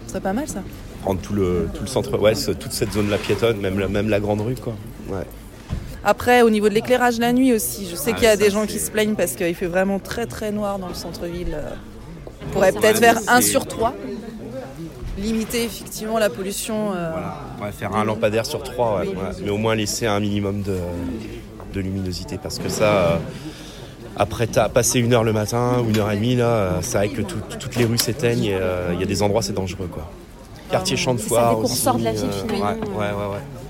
[0.05, 0.63] Ce serait pas mal ça.
[1.03, 4.41] Prendre tout le, tout le centre-ouest, toute cette zone-là piétonne, même la, même la grande
[4.41, 4.75] rue, quoi.
[5.11, 5.25] Ouais.
[6.05, 8.37] Après, au niveau de l'éclairage la nuit aussi, je sais Ah, qu'il y a ça,
[8.37, 10.95] des gens c'est- qui se plaignent parce qu'il fait vraiment très très noir dans le
[10.95, 11.57] centre-ville.
[12.47, 13.95] On pourrait peut-être faire c'est- 1 sur 3.
[15.25, 16.93] Limiter effectivement la pollution.
[16.93, 17.35] euh, Voilà.
[17.61, 19.15] On va faire un lampadaire sur trois, ouais, ouais.
[19.43, 20.77] mais au moins laisser un minimum de,
[21.73, 23.17] de luminosité parce que ça, euh,
[24.17, 26.99] après t'as passé une heure le matin ou une heure et demie, là, euh, c'est
[26.99, 29.55] vrai que tout- toutes les rues s'éteignent et euh, il y a des endroits c'est
[29.55, 30.11] dangereux quoi.
[30.71, 33.05] Quartier champ de C'est ça, foire dès qu'on ressort de la ville, finalement, ouais, ouais,
[33.07, 33.64] ouais, ouais.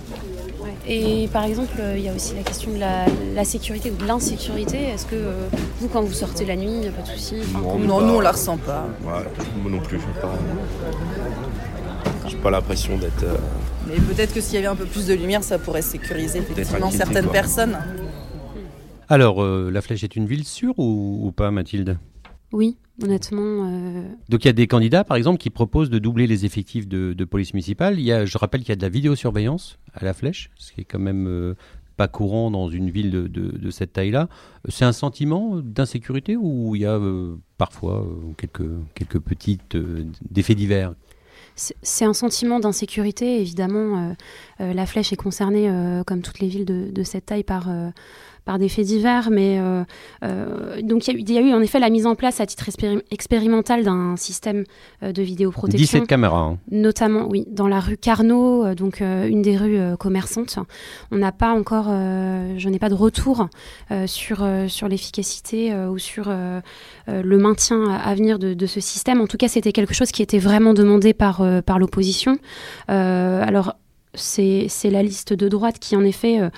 [0.87, 3.97] Et par exemple, euh, il y a aussi la question de la, la sécurité ou
[3.97, 4.77] de l'insécurité.
[4.77, 5.33] Est-ce que euh,
[5.81, 7.37] vous, quand vous sortez la nuit, il n'y a pas de souci?
[7.55, 8.87] Enfin, Non, Non, nous on la ressent pas.
[9.03, 9.13] Ouais,
[9.63, 10.35] moi non plus, pas,
[12.29, 13.23] j'ai pas l'impression d'être.
[13.25, 13.37] euh,
[13.89, 16.91] Mais peut-être que s'il y avait un peu plus de lumière, ça pourrait sécuriser effectivement
[16.91, 17.33] certaines quoi.
[17.33, 17.79] personnes.
[19.09, 21.97] Alors, euh, la flèche est une ville sûre ou, ou pas, Mathilde?
[22.55, 23.67] Oui, honnêtement.
[23.69, 26.87] euh, Donc il y a des candidats, par exemple, qui proposent de doubler les effectifs
[26.87, 27.99] de, de police municipale.
[27.99, 30.73] Il y a, je rappelle qu'il y a de la vidéosurveillance à la flèche, ce
[30.73, 31.55] qui est quand même euh,
[31.97, 34.29] pas courant dans une ville de, de- de cette taille-là.
[34.69, 39.77] C'est un sentiment d'insécurité ou il y a euh, parfois quelques, quelques petites
[40.31, 40.95] divers?
[41.57, 44.11] C'est un sentiment d'insécurité, évidemment.
[44.11, 44.13] euh,
[44.61, 47.69] euh, la Flèche est concernée, euh, comme toutes les villes de, de cette taille, par,
[48.45, 49.31] par des faits divers.
[49.31, 49.85] Mais euh,
[50.25, 52.15] euh, donc il y, a eu- il y a eu en effet la mise en
[52.15, 54.65] place à titre expéri- expérimental d'un système
[55.03, 55.79] euh, de vidéoprotection.
[56.01, 56.39] 17 caméras.
[56.41, 56.59] hein.
[56.71, 60.59] Notamment, oui, dans la rue Carnot, donc une des rues commerçantes.
[61.11, 63.49] On n'a pas encore, je n'ai pas de retour
[64.07, 66.29] sur, sur l'efficacité ou sur
[67.07, 69.21] le maintien à venir de, de ce système.
[69.21, 72.39] En tout cas, c'était quelque chose qui était vraiment demandé par, par l'opposition.
[72.89, 73.75] Alors,
[74.15, 76.49] c'est la liste de droite qui, en effet, euh,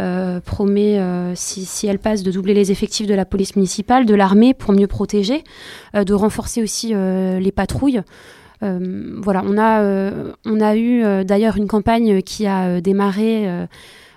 [0.00, 4.14] euh, promet, euh, si, elle passe, de doubler les effectifs de la police municipale, de
[4.14, 5.44] l'armée pour mieux protéger,
[5.94, 8.02] de renforcer aussi les patrouilles.
[8.62, 10.12] Voilà, on a,
[10.44, 13.48] on a eu d'ailleurs une campagne qui a démarré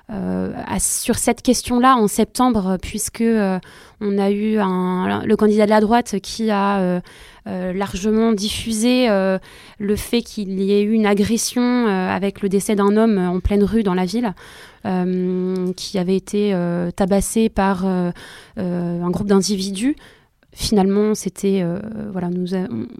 [0.09, 3.59] à- sur cette question-là en septembre, puisque euh,
[4.01, 6.99] on a eu le candidat de la droite qui a euh,
[7.47, 9.37] euh, largement diffusé euh,
[9.79, 13.39] le fait qu'il y ait eu une agression euh, avec le décès d'un homme en
[13.39, 14.33] pleine rue dans la ville,
[14.85, 18.11] euh, qui avait été euh, tabassé par euh,
[18.59, 19.95] euh, un groupe d'individus.
[20.55, 21.79] Finalement, c'était euh,
[22.11, 22.29] voilà,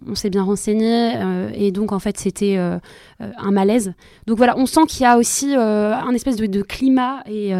[0.08, 2.80] on, s'est bien renseigné euh, et donc en fait c'était euh,
[3.20, 3.94] un malaise.
[4.26, 7.52] Donc voilà, on sent qu'il y a aussi un espèce de, climat et,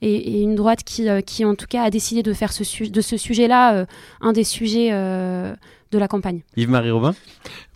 [0.00, 3.86] et, une droite qui, qui en tout cas a décidé de faire de ce sujet-là
[4.20, 4.92] un des sujets
[5.92, 6.40] de la campagne.
[6.56, 7.14] Yves-Marie Robin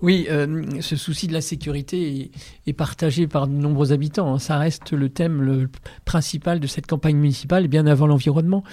[0.03, 2.31] Oui, euh, ce souci de la sécurité est,
[2.67, 4.35] est partagé par de nombreux habitants.
[4.35, 4.39] hein.
[4.39, 5.69] Ça reste le thème le
[6.07, 8.65] principal de cette campagne municipale, bien avant l'environnement.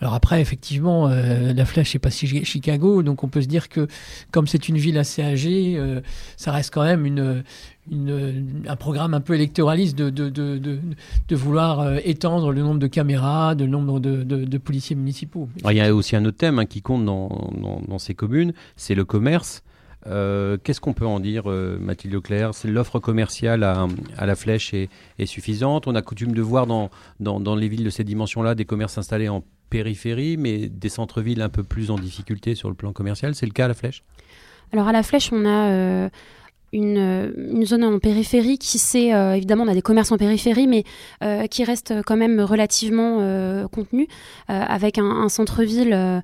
[0.00, 3.68] Alors après, effectivement, euh, la Flèche n'est pas si Chicago, donc on peut se dire
[3.68, 3.88] que
[4.30, 6.00] comme c'est une ville assez âgée, euh,
[6.36, 7.42] ça reste quand même une,
[7.90, 10.78] une- un programme un peu électoraliste de, de, de, de,
[11.28, 15.48] de vouloir euh, étendre le nombre de caméras, de nombre de, de, de policiers municipaux.
[15.60, 18.14] Alors, Il y a aussi un autre thème hein, qui compte dans, dans- dans ces
[18.14, 19.62] communes, c'est le commerce.
[20.06, 22.54] Euh, Qu'est-ce qu'on peut en dire, euh, Mathilde Leclerc?
[22.54, 25.86] C'est L'offre commerciale à, à la flèche est, est suffisante.
[25.86, 28.96] On a coutume de voir dans, dans, dans les villes de cette dimension-là des commerces
[28.96, 33.34] installés en périphérie, mais des centres-villes un peu plus en difficulté sur le plan commercial.
[33.34, 34.02] C'est le cas à la flèche?
[34.72, 36.08] Alors à la Flèche, on a euh,
[36.72, 40.84] une, zone en périphérie qui c'est euh, évidemment on a des commerces en périphérie, mais
[41.22, 44.06] euh, qui reste quand même relativement euh, contenu,
[44.50, 46.22] euh, avec un, centre-ville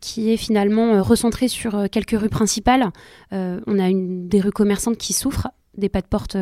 [0.00, 2.90] qui est finalement recentré sur quelques rues principales.
[3.32, 5.48] On a une, des rues commerçantes qui souffrent.
[5.76, 6.36] des pas de porte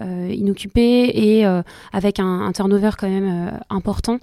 [0.00, 1.44] inoccupés et
[1.92, 4.18] avec un, turnover quand même important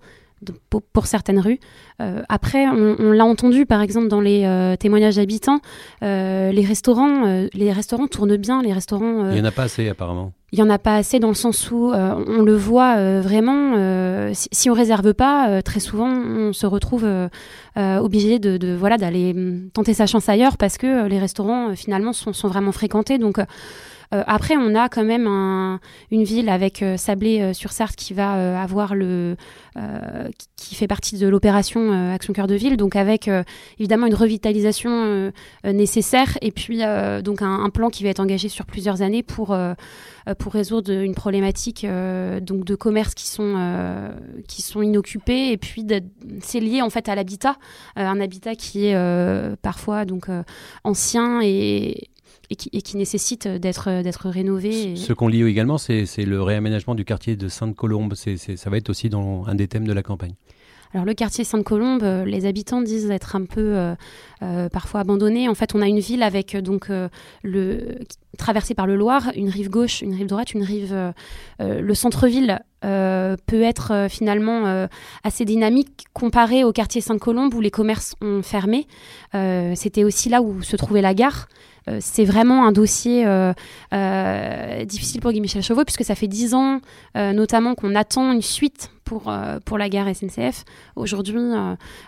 [0.70, 1.60] pour, certaines rues.
[2.02, 5.60] Euh, après, on, l'a entendu par exemple dans les euh, témoignages d'habitants,
[6.04, 9.32] euh, les restaurants, les restaurants tournent bien, les restaurants.
[9.32, 10.34] il y en a pas assez apparemment.
[10.52, 14.34] Il y en a pas assez dans le sens où on le voit vraiment.
[14.34, 17.08] Si, si, on réserve pas, très souvent on se retrouve
[17.76, 22.14] obligé de, de, voilà d'aller hum, tenter sa chance ailleurs parce que les restaurants finalement
[22.14, 23.20] sont, sont vraiment fréquentés.
[23.20, 23.40] Donc
[24.12, 25.28] après, on a quand même
[26.12, 29.36] une ville avec euh, Sablé-sur-Sarthe qui va euh, avoir le,
[30.56, 33.30] qui fait partie de l'opération Action Cœur de Ville, donc avec
[33.80, 35.32] évidemment une revitalisation
[35.64, 36.82] nécessaire et puis
[37.24, 39.58] donc un, plan qui va être engagé sur plusieurs années pour
[40.38, 41.86] pour résoudre une problématique
[42.42, 44.12] donc de commerces qui sont
[44.50, 45.86] qui sont inoccupés et puis
[46.42, 47.56] c'est lié en fait à l'habitat,
[47.96, 50.28] un habitat qui est parfois donc
[50.84, 52.10] ancien et
[52.50, 54.96] et qui, nécessite d'être d'être rénové.
[54.96, 58.16] Ce qu'on lit également, c'est le réaménagement du quartier de Sainte-Colombe.
[58.16, 60.34] Ça va être aussi dans un des thèmes de la campagne.
[60.94, 63.94] Alors le quartier Sainte-Colombe, euh, les habitants disent être un peu euh,
[64.42, 65.48] euh, parfois abandonnés.
[65.48, 66.90] En fait, on a une ville avec donc
[67.44, 68.00] le
[68.38, 70.96] traversée par le Loir, une rive gauche, une rive droite, une rive.
[71.60, 74.88] le centre-ville peut être finalement
[75.24, 78.88] assez dynamique comparé au quartier Sainte-Colombe où les commerces ont fermé.
[79.34, 81.48] C'était aussi là où se trouvait la gare.
[81.90, 83.54] Euh, c'est vraiment un dossier euh,
[83.94, 86.80] euh, difficile pour Guy Michel Chauveau, puisque ça fait dix ans
[87.16, 89.34] notamment qu'on attend une suite pour,
[89.66, 90.64] pour la gare SNCF.
[90.96, 91.42] Aujourd'hui,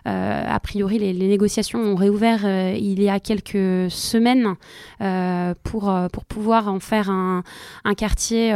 [0.05, 4.55] a priori, les, négociations ont réouvert il y a quelques semaines
[5.63, 7.43] pour, pour pouvoir en faire un,
[7.83, 8.53] un quartier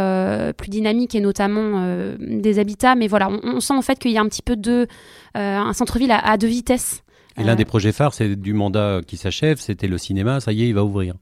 [0.58, 2.96] plus dynamique et notamment des habitats.
[2.96, 4.88] Mais voilà, on, sent en fait qu'il y a un petit peu de
[5.34, 7.04] un centre-ville à, deux vitesses.
[7.38, 10.64] Et l'un des projets phares, c'est du mandat qui s'achève, c'était le cinéma, ça y
[10.64, 11.16] est, il va ouvrir.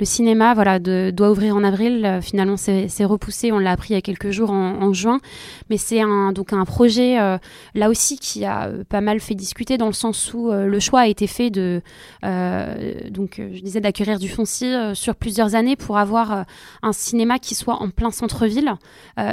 [0.00, 2.04] Le cinéma voilà, doit ouvrir en avril.
[2.04, 3.52] Euh, finalement, c'est repoussé.
[3.52, 5.20] On l'a appris il y a quelques jours en, juin.
[5.70, 7.38] Mais c'est un, un projet, euh,
[7.76, 11.02] là aussi, qui a euh, pas mal fait discuter dans le sens où le choix
[11.02, 11.80] a été fait de,
[13.10, 16.44] donc, je disais, d'acquérir du foncier sur plusieurs années pour avoir
[16.82, 18.74] un cinéma qui soit en plein centre-ville.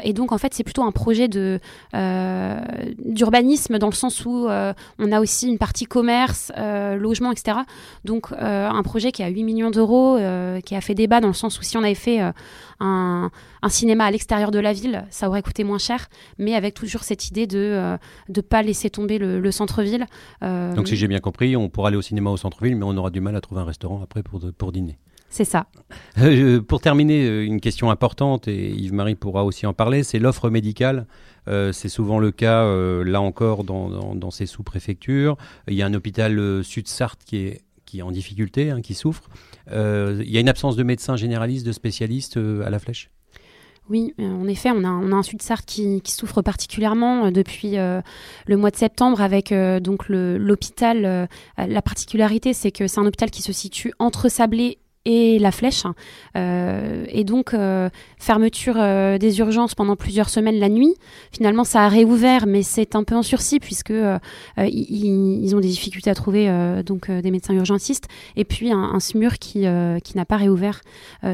[0.04, 5.20] et donc, en fait, c'est plutôt un projet d'urbanisme dans le sens où on a
[5.20, 7.58] aussi une partie commerce, logement, etc.
[8.06, 10.20] Donc, un projet qui a 8 millions d'euros
[10.60, 12.32] qui a fait débat dans le sens où si on avait fait euh,
[12.80, 13.30] un,
[13.70, 17.28] cinéma à l'extérieur de la ville, ça aurait coûté moins cher, mais avec toujours cette
[17.28, 20.06] idée de ne euh, pas laisser tomber le, centre-ville.
[20.42, 23.10] Donc si j'ai bien compris, on pourra aller au cinéma au centre-ville, mais on aura
[23.10, 24.98] du mal à trouver un restaurant après pour, pour dîner.
[25.30, 25.68] C'est ça.
[26.68, 31.06] pour terminer, une question importante, et Yves-Marie pourra aussi en parler, c'est l'offre médicale.
[31.48, 32.66] c'est souvent le cas,
[33.04, 35.38] là encore, dans, dans ces sous-préfectures.
[35.68, 37.62] Il y a un hôpital Sud-Sarthe qui est
[37.92, 39.24] qui est en difficulté, hein, qui souffre.
[39.70, 43.12] Euh, il y a une absence de médecins généralistes, de spécialistes euh, à la flèche?
[43.90, 48.78] Oui, euh, en effet, on a, un Sud-Sarthe qui, souffre particulièrement depuis le mois de
[48.78, 51.28] septembre avec donc l'hôpital.
[51.58, 55.84] la particularité, c'est que c'est un hôpital qui se situe entre Sablé et la flèche.
[56.38, 60.94] Euh, et donc, euh, fermeture euh, des urgences pendant plusieurs semaines la nuit.
[61.32, 63.94] Finalement, ça a réouvert, mais c'est un peu en sursis puisque
[64.58, 66.50] ils, ont des difficultés à trouver
[66.86, 68.08] donc des médecins urgentistes.
[68.36, 69.66] Et puis un, SMUR qui,
[70.04, 70.82] qui n'a pas réouvert.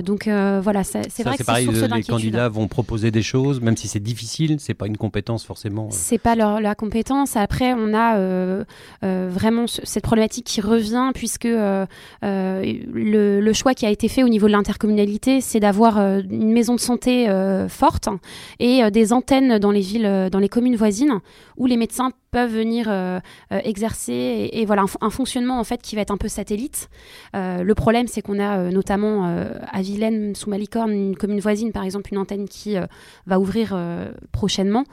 [0.03, 1.67] donc voilà, c'est vrai que c'est pareil.
[1.67, 4.57] les candidats vont proposer des choses, même si c'est difficile.
[4.59, 5.89] C'est pas une compétence forcément.
[5.91, 7.35] C'est pas leur, la compétence.
[7.35, 8.65] Après, on a
[9.01, 11.85] vraiment cette problématique qui revient puisque le,
[12.93, 16.75] le choix qui a été fait au niveau de l'intercommunalité, c'est d'avoir euh, une maison
[16.75, 18.07] de santé euh, forte
[18.59, 21.19] et euh, des antennes dans les villes, dans les communes voisines,
[21.57, 22.91] où les médecins peuvent venir
[23.49, 26.89] exercer et, voilà un, fonctionnement en fait qui va être un peu satellite.
[27.33, 32.09] le problème, c'est qu'on a notamment à Vilaine, sous Malicorne, une commune voisine, par exemple,
[32.11, 32.75] une antenne qui
[33.25, 33.75] va ouvrir
[34.33, 34.83] prochainement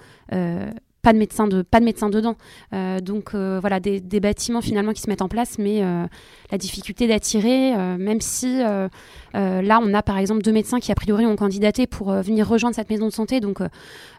[1.04, 2.36] pas de médecin de pas de médecin dedans.
[2.72, 6.06] Euh, donc euh, voilà des, bâtiments finalement qui se mettent en place, mais euh,
[6.50, 11.26] la difficulté d'attirer, même si là on a par exemple deux médecins qui a priori
[11.26, 13.58] ont candidaté pour venir rejoindre cette maison de santé, donc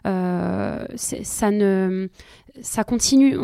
[0.04, 2.08] ça ne
[2.62, 3.38] ça continue.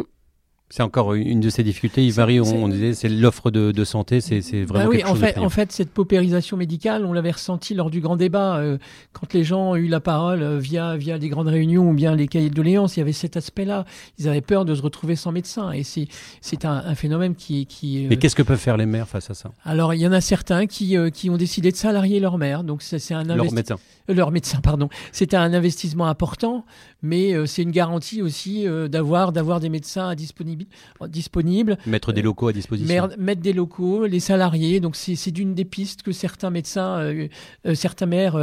[0.74, 2.02] C'est encore une de ces difficultés.
[2.02, 5.20] Il varie, on, disait, c'est l'offre de, santé, c'est vraiment bah oui, quelque en chose
[5.20, 8.56] fait, En fait, cette paupérisation médicale, on l'avait ressenti lors du grand débat.
[8.56, 8.78] Euh,
[9.12, 12.16] quand les gens ont eu la parole euh, via, via les grandes réunions ou bien
[12.16, 13.84] les cahiers de doléances, il y avait cet aspect-là.
[14.18, 15.72] Ils avaient peur de se retrouver sans médecin.
[15.72, 17.66] Et c'est un, un, phénomène qui...
[17.66, 19.50] qui euh, Mais qu'est-ce que peuvent faire les maires face à ça?
[19.66, 22.64] Alors, il y en a certains qui, qui ont décidé de salarier leur mère.
[22.64, 23.76] Donc, c'est un Leur médecin.
[24.08, 24.88] leur médecin, pardon.
[25.12, 26.64] C'est un investissement important,
[27.02, 30.72] mais c'est une garantie aussi d'avoir d'avoir des médecins à disponibilité
[31.08, 31.78] disponibles.
[31.86, 33.08] Mettre des locaux à disposition.
[33.18, 34.80] Mettre des locaux, les salariés.
[34.80, 37.12] Donc c'est d'une des pistes que certains médecins,
[37.74, 38.36] certains maires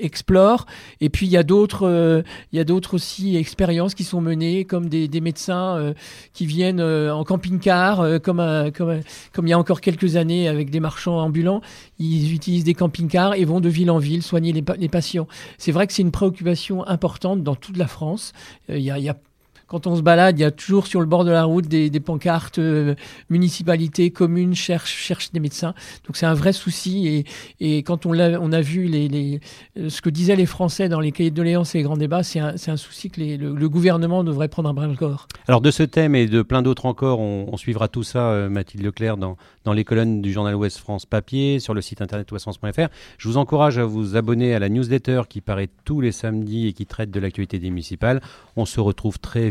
[0.00, 0.66] explorent.
[1.00, 4.64] Et puis il y a d'autres, il y a d'autres aussi expériences qui sont menées,
[4.64, 5.94] comme des, des médecins
[6.32, 9.00] qui viennent en camping-car, comme, comme,
[9.32, 11.62] comme il y a encore quelques années avec des marchands ambulants.
[11.98, 15.26] Ils utilisent des camping-cars et vont de ville en ville soigner les, les patients.
[15.56, 18.32] C'est vrai que c'est une préoccupation importante dans toute la France.
[18.68, 19.16] Il y a, y a
[19.68, 21.90] quand on se balade, il y a toujours sur le bord de la route des,
[22.00, 22.94] pancartes, euh,
[23.28, 25.74] municipalités, communes cherchent, des médecins.
[26.06, 27.24] Donc c'est un vrai souci.
[27.60, 28.90] Et, quand on a, vu
[29.76, 32.22] euh, ce que disaient les Français dans les cahiers de doléances et les grands débats,
[32.22, 35.28] c'est un, souci que le, gouvernement devrait prendre un brin de corps.
[35.46, 38.84] Alors de ce thème et de plein d'autres encore, on, suivra tout ça, euh, Mathilde
[38.84, 39.36] Leclerc, dans,
[39.74, 42.88] les colonnes du journal Ouest France papier, sur le site internet ouestfrance.fr.
[43.18, 46.72] Je vous encourage à vous abonner à la newsletter qui paraît tous les samedis et
[46.72, 48.22] qui traite de l'actualité des municipales.
[48.56, 49.50] On se retrouve très